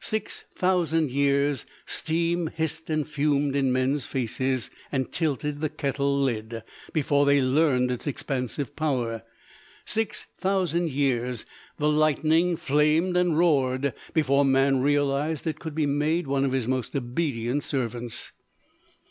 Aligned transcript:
Six 0.00 0.44
thousand 0.56 1.10
years 1.10 1.66
steam 1.84 2.46
hissed 2.46 2.88
and 2.88 3.06
fumed 3.06 3.54
in 3.54 3.70
men's 3.70 4.06
faces, 4.06 4.70
and 4.90 5.12
tilted 5.12 5.60
the 5.60 5.68
kettle 5.68 6.22
lid, 6.22 6.62
before 6.94 7.26
they 7.26 7.42
learned 7.42 7.90
its 7.90 8.06
expansive 8.06 8.74
power. 8.76 9.24
Six 9.84 10.26
thousand 10.38 10.88
years 10.88 11.44
the 11.76 11.90
lightning 11.90 12.56
flamed 12.56 13.14
and 13.18 13.36
roared 13.38 13.92
before 14.14 14.42
man 14.42 14.80
realized 14.80 15.46
it 15.46 15.58
could 15.60 15.74
be 15.74 15.84
made 15.84 16.26
one 16.26 16.46
of 16.46 16.52
his 16.52 16.66
most 16.66 16.96
obedient 16.96 17.62
servants. 17.62 18.32